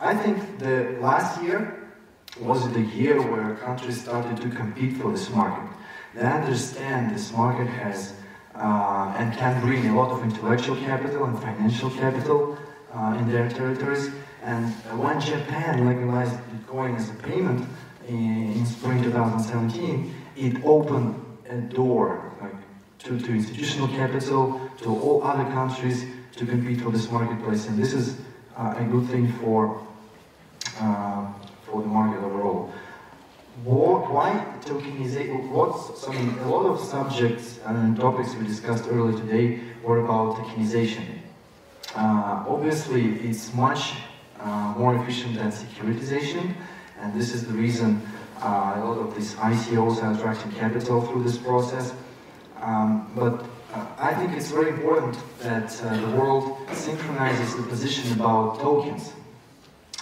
I 0.00 0.14
think 0.14 0.58
the 0.58 0.98
last 1.00 1.42
year 1.42 1.90
was 2.40 2.70
the 2.72 2.80
year 2.80 3.20
where 3.20 3.56
countries 3.56 4.00
started 4.00 4.40
to 4.42 4.50
compete 4.50 4.96
for 4.96 5.10
this 5.10 5.30
market. 5.30 5.68
They 6.14 6.22
understand 6.22 7.14
this 7.14 7.32
market 7.32 7.66
has 7.66 8.14
uh, 8.54 9.14
and 9.18 9.36
can 9.36 9.60
bring 9.60 9.86
a 9.86 9.96
lot 9.96 10.10
of 10.10 10.22
intellectual 10.22 10.76
capital 10.76 11.24
and 11.24 11.38
financial 11.38 11.90
capital 11.90 12.58
uh, 12.94 13.16
in 13.18 13.30
their 13.30 13.48
territories. 13.48 14.10
And 14.42 14.72
when 15.00 15.20
Japan 15.20 15.86
legalized 15.86 16.38
Bitcoin 16.52 16.96
as 16.96 17.10
a 17.10 17.14
payment 17.14 17.68
in, 18.08 18.52
in 18.52 18.66
spring 18.66 19.02
2017, 19.02 20.14
it 20.36 20.64
opened 20.64 21.22
a 21.48 21.56
door 21.56 22.32
like, 22.40 22.52
to, 23.06 23.18
to 23.18 23.32
institutional 23.32 23.88
capital, 23.88 24.60
to 24.78 24.88
all 24.88 25.22
other 25.22 25.44
countries 25.52 26.04
to 26.34 26.44
compete 26.44 26.80
for 26.80 26.90
this 26.90 27.10
marketplace. 27.10 27.66
And 27.68 27.78
this 27.78 27.92
is 27.92 28.20
uh, 28.56 28.74
a 28.76 28.84
good 28.84 29.08
thing 29.08 29.32
for, 29.34 29.80
uh, 30.80 31.32
for 31.64 31.82
the 31.82 31.88
market 31.88 32.22
overall. 32.24 32.72
What, 33.64 34.10
why 34.12 34.44
tokenization? 34.60 35.48
What's, 35.50 36.06
mean, 36.08 36.36
a 36.40 36.48
lot 36.48 36.66
of 36.66 36.80
subjects 36.80 37.58
and 37.64 37.96
topics 37.96 38.34
we 38.34 38.46
discussed 38.46 38.84
earlier 38.90 39.16
today 39.18 39.60
were 39.82 40.04
about 40.04 40.36
tokenization. 40.36 41.20
Uh, 41.94 42.44
obviously, 42.48 43.14
it's 43.20 43.54
much 43.54 43.94
uh, 44.40 44.74
more 44.76 44.96
efficient 44.96 45.36
than 45.36 45.50
securitization, 45.50 46.54
and 47.00 47.18
this 47.18 47.32
is 47.32 47.46
the 47.46 47.54
reason 47.54 48.02
uh, 48.42 48.74
a 48.76 48.84
lot 48.84 48.98
of 48.98 49.14
these 49.14 49.34
ICOs 49.36 50.02
are 50.02 50.12
attracting 50.12 50.52
capital 50.52 51.00
through 51.00 51.22
this 51.22 51.38
process. 51.38 51.94
Um, 52.60 53.10
but 53.14 53.44
uh, 53.74 53.86
I 53.98 54.14
think 54.14 54.32
it's 54.32 54.50
very 54.50 54.70
important 54.70 55.16
that 55.40 55.68
uh, 55.82 55.96
the 56.00 56.16
world 56.16 56.58
synchronizes 56.72 57.56
the 57.56 57.62
position 57.62 58.12
about 58.12 58.60
tokens. 58.60 59.12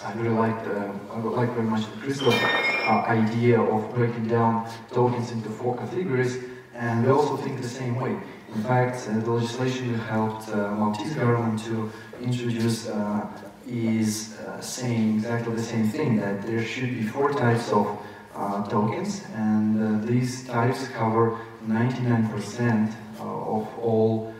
I 0.04 0.12
really 0.14 0.37
like, 0.37 0.64
the, 0.64 0.92
I 1.12 1.18
like 1.18 1.50
very 1.54 1.66
much 1.66 1.84
the 1.90 2.00
crystal 2.02 2.32
uh, 2.32 3.04
idea 3.06 3.61
of 3.61 3.94
breaking 3.94 4.28
down 4.28 4.68
tokens 4.92 5.32
into 5.32 5.49
four 5.49 5.76
categories, 5.76 6.44
and 6.75 7.04
we 7.04 7.11
also 7.11 7.37
think 7.37 7.62
the 7.62 7.68
same 7.68 7.99
way. 8.00 8.16
In 8.54 8.62
fact, 8.62 9.08
uh, 9.08 9.18
the 9.18 9.30
legislation 9.30 9.94
helped 9.94 10.49
uh, 10.50 10.75
Maltese 10.75 11.14
government 11.14 11.64
to 11.64 11.90
introduce 12.20 12.88
uh, 12.88 13.26
is 13.66 14.37
uh, 14.37 14.61
saying 14.61 15.16
exactly 15.16 15.54
the 15.54 15.62
same 15.62 15.88
thing, 15.88 16.16
that 16.18 16.42
there 16.42 16.62
should 16.62 16.90
be 16.90 17.02
four 17.02 17.32
types 17.32 17.73
of 17.73 17.99
uh, 18.35 18.67
tokens, 18.69 19.23
and 19.35 20.07
these 20.07 20.47
types 20.47 20.88
cover 20.88 21.38
99% 21.67 22.93
of 23.21 23.79
all 23.79 24.35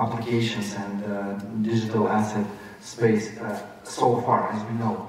applications 0.00 0.74
and 0.74 1.64
digital 1.64 2.08
asset 2.08 2.46
space 2.80 3.38
so 3.84 4.20
far, 4.22 4.50
as 4.52 4.62
we 4.68 4.74
know. 4.78 5.08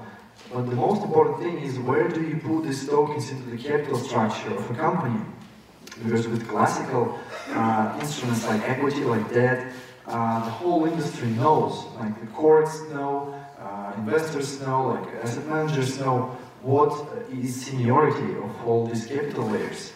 But 0.52 0.70
the 0.70 0.76
most 0.76 1.02
important 1.02 1.38
thing 1.40 1.58
is 1.58 1.78
where 1.78 2.08
do 2.08 2.22
you 2.22 2.36
put 2.36 2.64
these 2.64 2.86
tokens 2.88 3.30
into 3.30 3.50
the 3.50 3.58
capital 3.58 3.98
structure 3.98 4.54
of 4.54 4.70
a 4.70 4.74
company? 4.74 5.20
Because 6.04 6.28
with 6.28 6.46
classical 6.48 7.18
uh, 7.48 7.98
instruments 8.00 8.46
like 8.46 8.62
equity, 8.68 9.02
like 9.04 9.32
debt, 9.32 9.72
uh, 10.06 10.44
the 10.44 10.50
whole 10.50 10.84
industry 10.84 11.28
knows, 11.30 11.86
like 11.98 12.20
the 12.20 12.26
courts 12.28 12.80
know, 12.92 13.34
uh, 13.58 13.92
investors 13.96 14.60
know, 14.60 14.88
like 14.88 15.14
asset 15.24 15.46
managers 15.48 15.98
know 15.98 16.36
what 16.66 16.92
is 17.30 17.64
seniority 17.64 18.36
of 18.38 18.66
all 18.66 18.86
these 18.88 19.06
capital 19.06 19.46
layers. 19.48 19.92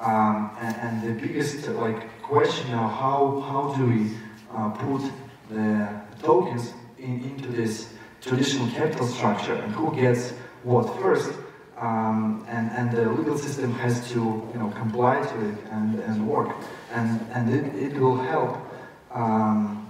Um, 0.00 0.56
and, 0.60 0.76
and, 0.76 1.02
the 1.02 1.26
biggest 1.26 1.68
like 1.68 2.22
question 2.22 2.70
now, 2.70 2.88
how, 2.88 3.40
how 3.40 3.74
do 3.76 3.84
we 3.84 4.12
uh, 4.54 4.70
put 4.70 5.02
the 5.50 6.00
tokens 6.22 6.72
in, 6.98 7.22
into 7.24 7.48
this 7.48 7.92
traditional 8.22 8.68
capital 8.68 9.06
structure 9.06 9.54
and 9.54 9.72
who 9.74 9.94
gets 9.94 10.30
what 10.62 10.86
first, 11.00 11.32
um, 11.76 12.46
and, 12.48 12.70
and 12.70 12.90
the 12.90 13.10
legal 13.10 13.36
system 13.36 13.74
has 13.74 14.08
to 14.12 14.20
you 14.52 14.58
know, 14.58 14.70
comply 14.76 15.20
to 15.20 15.48
it 15.50 15.58
and, 15.72 15.98
and 16.00 16.26
work. 16.26 16.56
And, 16.92 17.20
and 17.34 17.52
it, 17.52 17.92
it 17.92 18.00
will 18.00 18.16
help 18.16 18.56
um, 19.12 19.86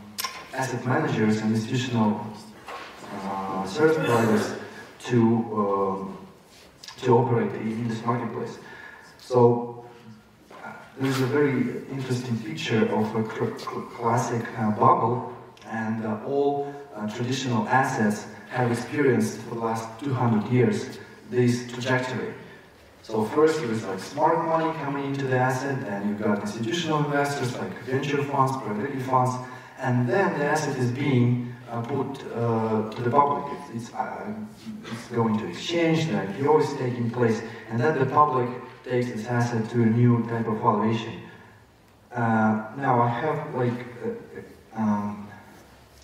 asset 0.52 0.84
managers 0.84 1.36
and 1.42 1.54
institutional 1.54 2.26
uh, 3.12 3.66
service 3.66 3.96
providers 3.96 4.57
to, 5.08 5.20
um, 5.54 6.18
to 7.02 7.18
operate 7.18 7.52
in 7.54 7.88
this 7.88 8.04
marketplace. 8.04 8.58
So 9.18 9.84
uh, 10.52 10.72
there's 11.00 11.20
a 11.20 11.26
very 11.26 11.86
interesting 11.90 12.38
picture 12.38 12.86
of 12.94 13.14
a 13.14 13.22
classic 13.24 14.46
uh, 14.58 14.70
bubble 14.72 15.32
and 15.66 16.04
uh, 16.04 16.18
all 16.26 16.72
uh, 16.94 17.08
traditional 17.08 17.68
assets 17.68 18.26
have 18.48 18.70
experienced 18.72 19.38
for 19.40 19.54
the 19.56 19.60
last 19.60 20.00
200 20.00 20.50
years 20.50 20.98
this 21.30 21.70
trajectory. 21.70 22.34
So 23.02 23.24
first 23.24 23.62
it 23.62 23.68
was 23.68 23.84
like 23.84 24.00
smart 24.00 24.44
money 24.46 24.72
coming 24.80 25.06
into 25.06 25.26
the 25.26 25.38
asset, 25.38 25.80
then 25.82 26.08
you've 26.08 26.22
got 26.22 26.40
institutional 26.40 27.04
investors 27.04 27.56
like 27.56 27.72
venture 27.84 28.22
funds, 28.24 28.52
private 28.56 28.84
equity 28.84 29.02
funds, 29.02 29.34
and 29.78 30.08
then 30.08 30.38
the 30.38 30.44
asset 30.44 30.76
is 30.76 30.90
being 30.90 31.47
uh, 31.70 31.82
put 31.82 32.22
uh, 32.32 32.90
to 32.90 33.02
the 33.02 33.10
public. 33.10 33.44
It's, 33.58 33.84
it's, 33.84 33.94
uh, 33.94 34.32
it's, 34.90 35.08
going 35.08 35.38
to 35.38 35.46
exchange, 35.48 36.06
the 36.06 36.14
IPO 36.14 36.62
is 36.62 36.72
taking 36.78 37.10
place, 37.10 37.42
and 37.68 37.78
then 37.78 37.98
the 37.98 38.06
public 38.06 38.48
takes 38.84 39.08
this 39.08 39.26
asset 39.26 39.68
to 39.70 39.82
a 39.82 39.86
new 39.86 40.26
type 40.28 40.46
of 40.46 40.58
valuation. 40.60 41.20
Uh, 42.10 42.70
now 42.78 43.02
I 43.02 43.08
have 43.08 43.54
like 43.54 43.86
uh, 44.02 44.80
um, 44.80 45.28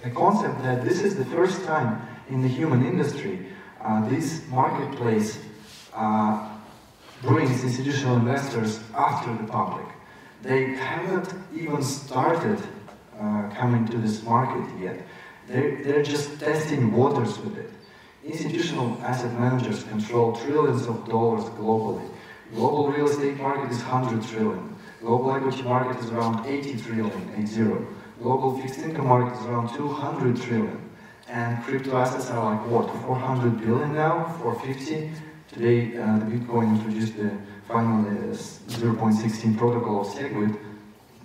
a 0.04 0.10
concept 0.10 0.62
that 0.62 0.84
this 0.84 1.02
is 1.02 1.16
the 1.16 1.24
first 1.24 1.64
time 1.64 2.06
in 2.28 2.42
the 2.42 2.48
human 2.48 2.84
industry 2.84 3.46
uh, 3.82 4.06
this 4.08 4.46
marketplace 4.48 5.38
brings 7.22 7.64
institutional 7.64 8.16
investors 8.16 8.80
after 8.94 9.34
the 9.34 9.44
public. 9.44 9.86
They 10.42 10.74
haven't 10.74 11.32
even 11.54 11.82
started 11.82 12.58
coming 13.56 13.86
to 13.88 13.96
this 13.96 14.22
market 14.22 14.66
yet. 14.78 15.00
They're, 15.48 15.82
they're 15.82 16.02
just 16.02 16.40
testing 16.40 16.92
waters 16.92 17.38
with 17.38 17.58
it. 17.58 17.70
Institutional 18.24 18.96
asset 19.02 19.38
managers 19.38 19.84
control 19.84 20.34
trillions 20.34 20.86
of 20.86 21.06
dollars 21.06 21.44
globally. 21.56 22.08
Global 22.54 22.90
real 22.90 23.08
estate 23.08 23.36
market 23.36 23.70
is 23.70 23.78
100 23.78 24.22
trillion. 24.28 24.76
Global 25.00 25.34
equity 25.34 25.62
market 25.62 26.02
is 26.02 26.10
around 26.10 26.46
80 26.46 26.80
trillion, 26.80 27.34
80 27.36 27.86
global 28.20 28.58
fixed 28.58 28.80
income 28.80 29.08
market 29.08 29.38
is 29.38 29.44
around 29.46 29.68
200 29.76 30.40
trillion. 30.40 30.90
And 31.28 31.62
crypto 31.64 31.96
assets 31.96 32.30
are 32.30 32.54
like 32.54 32.70
what, 32.70 32.90
400 33.02 33.60
billion 33.60 33.94
now, 33.94 34.24
450? 34.40 35.10
Today, 35.52 35.96
uh, 35.98 36.18
the 36.18 36.24
Bitcoin 36.24 36.78
introduced 36.78 37.16
the 37.16 37.30
final 37.68 38.00
uh, 38.06 38.34
0.16 38.34 39.58
protocol 39.58 40.00
of 40.02 40.06
SegWit. 40.08 40.58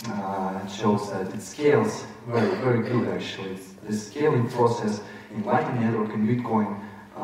Uh, 0.07 0.65
shows 0.67 1.11
that 1.11 1.33
it 1.33 1.41
scales 1.41 2.05
very, 2.27 2.55
very 2.63 2.81
good 2.83 3.09
actually. 3.09 3.51
It's, 3.51 3.73
the 3.85 3.93
scaling 3.93 4.47
process 4.49 5.01
in 5.33 5.43
Lightning 5.43 5.81
Network 5.81 6.13
and 6.13 6.27
Bitcoin 6.27 6.79
uh, 7.17 7.19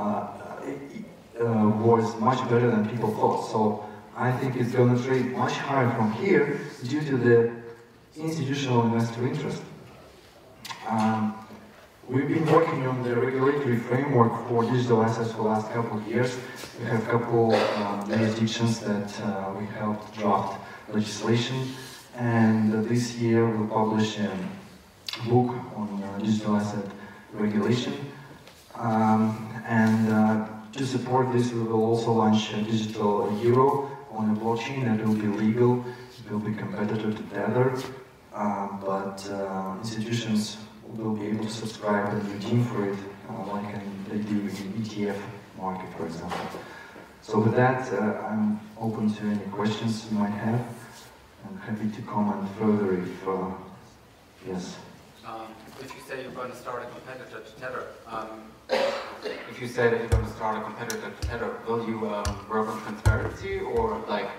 uh, 1.40 1.70
was 1.80 2.20
much 2.20 2.40
better 2.50 2.70
than 2.70 2.90
people 2.90 3.12
thought. 3.16 3.50
So 3.50 3.86
I 4.18 4.32
think 4.32 4.58
it's 4.58 4.72
going 4.74 4.96
to 4.96 5.02
trade 5.04 5.32
much 5.32 5.54
higher 5.54 5.90
from 5.92 6.12
here 6.14 6.60
due 6.84 7.02
to 7.02 7.18
the 7.18 7.52
institutional 8.18 8.84
investor 8.84 9.26
interest. 9.26 9.62
Um, 10.88 11.34
we've 12.10 12.28
been 12.28 12.46
working 12.52 12.86
on 12.88 13.04
the 13.04 13.16
regulatory 13.16 13.78
framework 13.78 14.48
for 14.48 14.64
digital 14.64 15.02
assets 15.04 15.32
for 15.32 15.44
the 15.44 15.50
last 15.50 15.72
couple 15.72 15.98
of 15.98 16.08
years. 16.08 16.38
We 16.80 16.86
have 16.88 17.08
a 17.08 17.12
couple 17.12 17.54
uh, 17.54 18.06
jurisdictions 18.08 18.80
that 18.82 19.22
uh, 19.22 19.54
we 19.58 19.66
helped 19.66 20.18
draft 20.18 20.60
legislation, 20.90 21.70
and 22.18 22.74
uh, 22.74 22.82
this 22.82 23.16
year 23.16 23.46
we'll 23.46 23.68
publish 23.68 24.20
a 24.20 24.32
book 25.28 25.50
on 25.76 26.02
uh, 26.04 26.20
digital 26.20 26.56
asset 26.56 26.86
regulation. 27.34 27.94
Um, 28.76 29.62
and 29.68 30.10
uh, 30.10 30.48
to 30.74 30.86
support 30.86 31.32
this, 31.34 31.52
we 31.52 31.62
will 31.62 31.84
also 31.84 32.14
launch 32.14 32.54
a 32.54 32.62
digital 32.62 33.38
euro 33.42 33.92
on 34.12 34.30
a 34.30 34.40
blockchain 34.40 34.86
that 34.86 35.06
will 35.06 35.16
be 35.16 35.28
legal, 35.28 35.84
it 36.18 36.32
will 36.32 36.40
be 36.40 36.54
competitive 36.54 37.18
to 37.18 37.24
Tether, 37.24 37.78
um, 38.34 38.82
but 38.86 39.30
uh, 39.30 39.76
institutions 39.80 40.58
will 40.84 41.16
be 41.16 41.28
able 41.28 41.44
to 41.44 41.50
subscribe 41.50 42.14
and 42.14 42.32
redeem 42.32 42.64
for 42.66 42.90
it, 42.90 42.98
uh, 43.30 43.46
like 43.52 43.76
they 44.10 44.18
do 44.20 44.40
in 44.40 44.48
the 44.48 44.90
ETF 44.90 45.20
market, 45.58 45.90
for 45.98 46.06
example. 46.06 46.60
So 47.22 47.40
with 47.40 47.56
that, 47.56 47.92
uh, 47.92 48.28
I'm 48.28 48.60
open 48.80 49.14
to 49.16 49.24
any 49.24 49.46
questions 49.52 50.06
you 50.10 50.18
might 50.18 50.30
have. 50.30 50.85
I'm 51.48 51.58
happy 51.58 51.90
to 51.90 52.02
comment 52.04 52.50
further 52.58 52.98
if, 53.00 53.28
uh, 53.28 53.52
yes. 54.48 54.78
Um, 55.26 55.48
if 55.80 55.94
you 55.96 56.02
say 56.08 56.24
you're 56.24 56.32
going 56.32 56.52
to 56.52 56.58
start 56.58 56.84
a 56.84 56.88
competitor 56.88 57.42
to 57.42 57.52
Tether, 57.60 57.88
um, 58.08 58.52
if 59.50 59.62
you 59.62 59.68
say 59.68 59.90
that 59.90 60.00
you're 60.00 60.10
going 60.10 60.26
to 60.26 60.32
start 60.32 60.58
a 60.58 60.64
competitor 60.64 61.12
to 61.12 61.28
Tether, 61.28 61.58
will 61.68 61.88
you 61.88 62.10
um, 62.10 62.46
work 62.50 62.68
on 62.68 62.82
transparency 62.82 63.60
or 63.60 64.04
like 64.08 64.30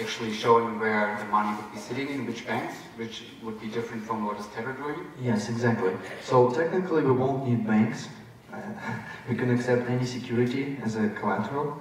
actually 0.00 0.32
showing 0.32 0.78
where 0.78 1.16
the 1.18 1.24
money 1.26 1.56
would 1.56 1.72
be 1.72 1.78
sitting 1.78 2.08
in 2.08 2.26
which 2.26 2.46
banks, 2.46 2.74
which 2.96 3.24
would 3.42 3.60
be 3.60 3.68
different 3.68 4.04
from 4.04 4.24
what 4.24 4.38
is 4.38 4.46
Tether 4.48 4.72
doing? 4.72 5.06
Yes, 5.20 5.48
exactly. 5.48 5.92
So 6.22 6.50
technically 6.50 7.02
we 7.02 7.12
won't 7.12 7.48
need 7.48 7.66
banks. 7.66 8.08
Uh, 8.52 8.56
we 9.28 9.34
can 9.34 9.50
accept 9.54 9.88
any 9.88 10.04
security 10.04 10.78
as 10.82 10.96
a 10.96 11.08
collateral. 11.10 11.80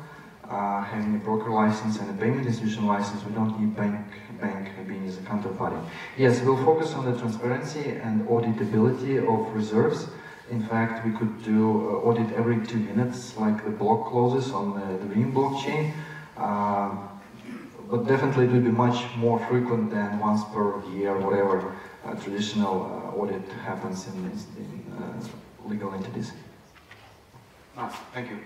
Uh, 0.50 0.82
having 0.82 1.14
a 1.16 1.20
broker 1.20 1.50
license 1.50 2.00
and 2.00 2.10
a 2.10 2.14
payment 2.14 2.48
institution 2.48 2.88
license, 2.88 3.22
we 3.26 3.34
don't 3.34 3.60
need 3.60 3.76
bank 3.76 4.06
bank 4.40 4.70
being 4.88 5.06
as 5.08 5.18
a 5.18 5.22
counterparty. 5.22 5.82
Yes, 6.18 6.42
we'll 6.42 6.64
focus 6.64 6.94
on 6.94 7.12
the 7.12 7.18
transparency 7.20 7.92
and 7.92 8.28
auditability 8.28 9.18
of 9.18 9.54
reserves. 9.54 10.08
In 10.50 10.62
fact, 10.64 11.06
we 11.06 11.12
could 11.12 11.44
do 11.44 11.90
uh, 11.90 12.08
audit 12.08 12.32
every 12.34 12.66
two 12.66 12.78
minutes, 12.78 13.38
like 13.38 13.64
the 13.66 13.72
block 13.72 14.10
closes 14.10 14.52
on 14.52 14.80
the, 14.80 14.88
the 15.06 15.24
blockchain. 15.26 15.94
Uh, 16.38 16.96
but 17.90 18.08
definitely 18.08 18.46
it 18.46 18.52
will 18.52 18.62
be 18.62 18.72
much 18.72 19.04
more 19.16 19.40
frequent 19.48 19.92
than 19.92 20.20
once 20.20 20.44
per 20.54 20.84
year, 20.92 21.18
whatever 21.18 21.76
uh, 22.06 22.14
traditional 22.16 22.84
uh, 22.84 23.20
audit 23.20 23.48
happens 23.64 24.08
in, 24.08 24.26
in 24.58 24.94
uh, 24.98 25.70
legal 25.70 25.94
entities. 25.94 26.32
Nice, 27.76 27.94
thank 28.14 28.30
you. 28.30 28.40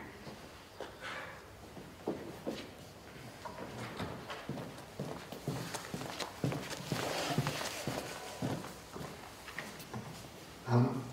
Um, 10.67 11.03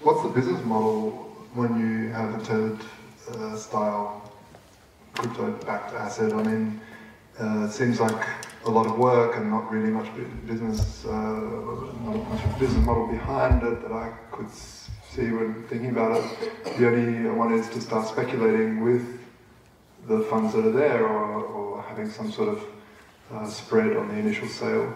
what's 0.00 0.22
the 0.22 0.23
business 0.34 0.64
model 0.64 1.10
when 1.54 1.78
you 1.78 2.08
have 2.08 2.34
a 2.34 2.44
TED 2.44 2.78
uh, 3.30 3.56
style 3.56 4.32
crypto-backed 5.14 5.94
asset? 5.94 6.32
I 6.32 6.42
mean, 6.42 6.80
uh, 7.40 7.66
it 7.66 7.72
seems 7.72 8.00
like 8.00 8.26
a 8.64 8.70
lot 8.70 8.86
of 8.86 8.98
work 8.98 9.36
and 9.36 9.48
not 9.48 9.70
really 9.70 9.90
much 9.90 10.08
business, 10.46 11.04
uh, 11.04 11.10
not 11.10 12.28
much 12.28 12.58
business 12.58 12.84
model 12.84 13.06
behind 13.06 13.62
it 13.62 13.80
that 13.82 13.92
I 13.92 14.12
could 14.32 14.50
see 14.50 15.30
when 15.30 15.64
thinking 15.68 15.90
about 15.90 16.16
it. 16.16 16.76
The 16.78 16.88
only 16.88 17.30
one 17.30 17.52
is 17.52 17.68
to 17.70 17.80
start 17.80 18.08
speculating 18.08 18.82
with 18.82 19.20
the 20.08 20.20
funds 20.22 20.52
that 20.54 20.66
are 20.66 20.72
there, 20.72 21.06
or, 21.06 21.44
or 21.44 21.82
having 21.82 22.10
some 22.10 22.32
sort 22.32 22.48
of 22.48 22.64
uh, 23.32 23.46
spread 23.46 23.96
on 23.96 24.08
the 24.08 24.14
initial 24.14 24.48
sale. 24.48 24.92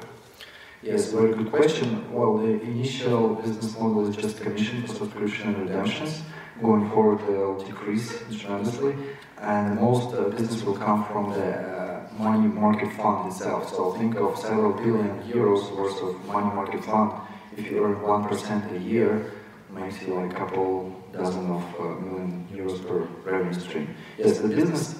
Yes, 0.82 1.10
very 1.10 1.34
good 1.34 1.50
question. 1.50 2.12
Well, 2.12 2.38
the 2.38 2.60
initial 2.62 3.34
business 3.34 3.76
model 3.76 4.08
is 4.08 4.16
just 4.16 4.40
commission 4.40 4.82
for 4.82 4.94
subscription 4.94 5.54
and 5.54 5.68
redemptions. 5.68 6.22
Going 6.62 6.88
forward, 6.90 7.20
they'll 7.26 7.58
decrease 7.58 8.22
tremendously, 8.40 8.94
and 9.38 9.80
most 9.80 10.14
uh, 10.14 10.28
business 10.28 10.62
will 10.62 10.76
come 10.76 11.04
from 11.06 11.32
the 11.32 11.50
uh, 11.52 12.08
money 12.16 12.46
market 12.46 12.92
fund 12.92 13.30
itself. 13.30 13.70
So 13.70 13.92
think 13.94 14.16
of 14.16 14.38
several 14.38 14.72
billion 14.72 15.20
euros 15.22 15.76
worth 15.76 16.00
of 16.02 16.24
money 16.26 16.54
market 16.54 16.84
fund. 16.84 17.12
If 17.56 17.70
you 17.70 17.84
earn 17.84 18.00
one 18.02 18.28
percent 18.28 18.70
a 18.72 18.78
year, 18.78 19.32
makes 19.70 20.00
you 20.02 20.14
like 20.14 20.32
a 20.32 20.36
couple 20.36 20.94
dozen 21.12 21.50
of 21.50 21.62
uh, 21.80 21.84
million 22.00 22.46
euros 22.52 22.86
per 22.86 23.00
revenue 23.24 23.52
stream. 23.52 23.94
Yes, 24.16 24.38
the 24.38 24.48
business 24.48 24.94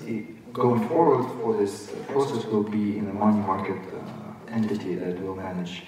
going 0.53 0.89
forward 0.89 1.25
for 1.41 1.57
this 1.57 1.93
process 2.09 2.45
will 2.47 2.65
be 2.65 2.99
in 2.99 3.07
the 3.07 3.13
money 3.13 3.41
market 3.41 3.79
uh, 3.95 4.18
entity 4.53 4.95
that 4.97 5.21
will 5.21 5.37
manage 5.37 5.85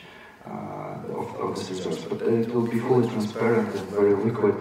uh, 0.46 0.96
of, 1.16 1.34
of 1.36 1.56
this 1.56 1.70
resource. 1.70 2.04
But 2.04 2.22
it 2.22 2.52
will 2.52 2.66
be 2.66 2.78
fully 2.78 3.08
transparent 3.08 3.74
and 3.74 3.88
very 3.88 4.14
liquid. 4.14 4.54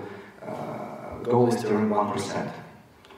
Uh, 0.45 1.17
goal 1.23 1.47
is 1.53 1.61
to 1.61 1.69
earn 1.69 1.89
1%. 1.89 2.53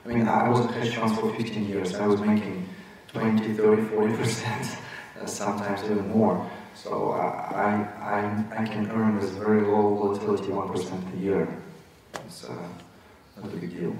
I 0.04 0.08
mean, 0.08 0.28
I 0.28 0.48
was 0.48 0.60
a 0.60 0.72
hedge 0.72 0.96
fund 0.96 1.18
for 1.18 1.32
15 1.34 1.68
years. 1.68 1.94
I 1.94 2.06
was 2.06 2.20
making 2.20 2.68
20, 3.08 3.54
30, 3.54 3.82
40%, 3.82 4.78
uh, 5.20 5.26
sometimes 5.26 5.84
even 5.84 6.08
more. 6.08 6.50
So 6.74 7.12
I, 7.12 7.86
I, 8.00 8.62
I 8.62 8.64
can 8.64 8.90
earn 8.90 9.16
with 9.16 9.30
very 9.38 9.60
low 9.62 9.94
volatility 9.94 10.48
1% 10.48 11.14
a 11.14 11.16
year. 11.18 11.62
It's 12.26 12.44
uh, 12.44 12.54
not 13.36 13.52
a 13.52 13.56
big 13.56 13.78
deal. 13.78 13.94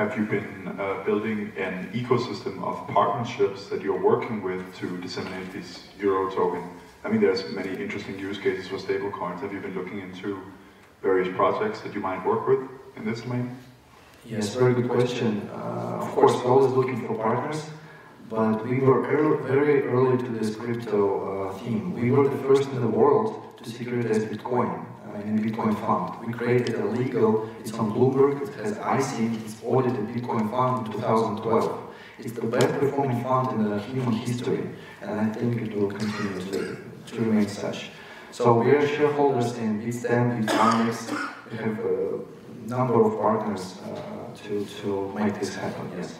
Have 0.00 0.16
you 0.16 0.24
been 0.24 0.66
uh, 0.66 1.02
building 1.04 1.52
an 1.58 1.90
ecosystem 1.92 2.64
of 2.64 2.74
partnerships 2.88 3.66
that 3.66 3.82
you're 3.82 4.02
working 4.02 4.40
with 4.40 4.62
to 4.74 4.96
disseminate 4.96 5.52
this 5.52 5.88
euro 5.98 6.30
token? 6.34 6.62
I 7.04 7.10
mean, 7.10 7.20
there's 7.20 7.44
many 7.50 7.72
interesting 7.84 8.18
use 8.18 8.38
cases 8.38 8.66
for 8.66 8.76
stablecoins. 8.76 9.40
Have 9.40 9.52
you 9.52 9.60
been 9.60 9.74
looking 9.74 10.00
into 10.00 10.40
various 11.02 11.28
projects 11.36 11.82
that 11.82 11.92
you 11.92 12.00
might 12.00 12.24
work 12.24 12.48
with 12.48 12.60
in 12.96 13.04
this 13.04 13.20
domain? 13.20 13.54
Yes, 14.24 14.54
very 14.54 14.72
good 14.72 14.88
question. 14.88 15.46
Uh, 15.52 16.00
of 16.00 16.08
course, 16.12 16.32
we're 16.32 16.50
always 16.50 16.72
looking 16.72 17.06
for 17.06 17.14
partners, 17.16 17.62
but 18.30 18.66
we 18.66 18.78
were 18.80 19.06
early, 19.06 19.36
very 19.46 19.82
early 19.82 20.16
to 20.16 20.30
this 20.30 20.56
crypto 20.56 21.02
uh, 21.50 21.58
theme. 21.58 21.92
We 21.92 22.10
were 22.10 22.26
the 22.26 22.42
first 22.48 22.70
in 22.70 22.80
the 22.80 22.94
world 23.00 23.28
to 23.62 23.64
securitize 23.68 24.24
Bitcoin 24.32 24.72
in 25.16 25.38
a 25.38 25.42
Bitcoin 25.42 25.74
fund. 25.80 26.26
We 26.26 26.32
created 26.32 26.74
a 26.76 26.86
legal, 26.86 27.48
it's 27.60 27.72
on 27.74 27.92
Bloomberg, 27.92 28.42
it 28.42 28.54
has 28.62 28.78
ISIN, 28.78 29.40
it's 29.44 29.56
audited 29.64 30.06
Bitcoin 30.08 30.50
fund 30.50 30.86
in 30.86 30.92
2012. 30.92 31.80
It's 32.18 32.32
the 32.32 32.46
best 32.46 32.68
performing 32.78 33.22
fund 33.22 33.48
in 33.60 33.78
human 33.80 34.12
history, 34.12 34.68
and 35.00 35.20
I 35.20 35.28
think 35.32 35.62
it 35.62 35.76
will 35.76 35.90
continue 35.90 36.40
to, 36.52 36.76
to 37.06 37.20
remain 37.20 37.48
such. 37.48 37.90
So 38.30 38.52
we 38.54 38.70
are 38.70 38.86
shareholders 38.86 39.56
in 39.58 39.82
Bitstamp, 39.82 40.46
Bitfinex, 40.46 40.96
we 41.50 41.56
have 41.58 41.78
a 41.80 42.20
number 42.66 43.04
of 43.04 43.18
partners 43.20 43.78
uh, 43.84 44.36
to, 44.44 44.64
to 44.82 45.12
make 45.18 45.34
this 45.40 45.54
happen, 45.54 45.90
yes. 45.96 46.18